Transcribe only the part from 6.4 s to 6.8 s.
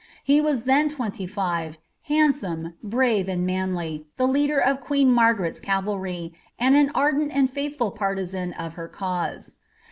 a(id